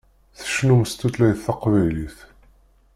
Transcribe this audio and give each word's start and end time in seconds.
Tcennumt 0.39 0.89
s 0.91 0.93
tutlayt 0.99 1.43
taqbaylit. 1.45 2.17